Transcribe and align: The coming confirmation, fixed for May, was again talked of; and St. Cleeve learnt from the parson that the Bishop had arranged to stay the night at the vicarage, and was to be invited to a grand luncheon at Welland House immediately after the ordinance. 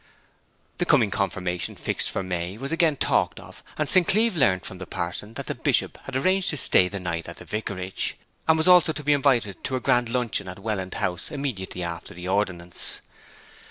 The 0.79 0.85
coming 0.87 1.11
confirmation, 1.11 1.75
fixed 1.75 2.09
for 2.09 2.23
May, 2.23 2.57
was 2.57 2.71
again 2.71 2.95
talked 2.95 3.39
of; 3.39 3.61
and 3.77 3.87
St. 3.87 4.07
Cleeve 4.07 4.35
learnt 4.35 4.65
from 4.65 4.79
the 4.79 4.87
parson 4.87 5.35
that 5.35 5.45
the 5.45 5.53
Bishop 5.53 5.95
had 6.05 6.15
arranged 6.15 6.49
to 6.49 6.57
stay 6.57 6.87
the 6.87 6.99
night 6.99 7.29
at 7.29 7.37
the 7.37 7.45
vicarage, 7.45 8.17
and 8.47 8.57
was 8.57 8.83
to 8.85 9.03
be 9.03 9.13
invited 9.13 9.63
to 9.65 9.75
a 9.75 9.79
grand 9.79 10.09
luncheon 10.09 10.47
at 10.47 10.57
Welland 10.57 10.95
House 10.95 11.29
immediately 11.29 11.83
after 11.83 12.15
the 12.15 12.27
ordinance. 12.27 13.01